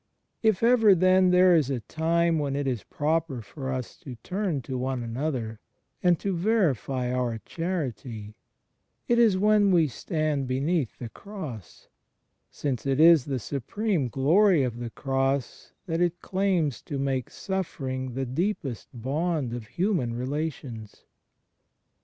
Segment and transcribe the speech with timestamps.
[0.41, 4.63] If ever, then, there is a time when it is proper for us to turn
[4.63, 5.59] to one another,
[6.01, 8.33] and to verify our charity,
[9.07, 11.87] it is when we stand beneath the Cross;
[12.49, 17.87] since it is the supreme glory of the Cross that it claims to make suffer
[17.87, 21.03] ing the deepest bond of hmnan relations.